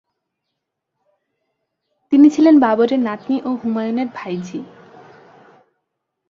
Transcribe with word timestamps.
তিনি 2.13 2.27
ছিলেন 2.29 2.55
বাবর 2.59 2.89
এর 2.93 3.01
নাতনি 3.01 3.37
ও 3.45 3.49
হুমায়ুন 3.61 3.97
এর 3.97 4.09
ভাইঝি। 4.15 4.59